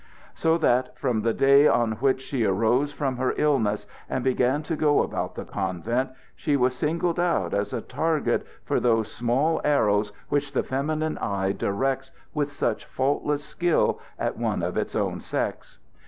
So 0.33 0.57
that 0.57 0.97
from 0.97 1.21
the 1.21 1.31
day 1.31 1.67
on 1.67 1.91
which 1.91 2.21
she 2.23 2.43
arose 2.43 2.91
from 2.91 3.17
her 3.17 3.35
illness 3.37 3.85
and 4.09 4.23
began 4.23 4.63
to 4.63 4.75
go 4.75 5.03
about 5.03 5.35
the 5.35 5.45
convent, 5.45 6.09
she 6.35 6.57
was 6.57 6.73
singled 6.75 7.19
out 7.19 7.53
as 7.53 7.71
a 7.71 7.81
target 7.81 8.47
for 8.65 8.79
those 8.79 9.11
small 9.11 9.61
arrows 9.63 10.11
which 10.27 10.53
the 10.53 10.63
feminine 10.63 11.19
eye 11.19 11.51
directs 11.51 12.11
with 12.33 12.51
such 12.51 12.85
faultless 12.85 13.43
skill 13.45 13.99
at 14.17 14.39
one 14.39 14.63
of 14.63 14.75
its 14.75 14.95
own 14.95 15.19
sex. 15.19 15.77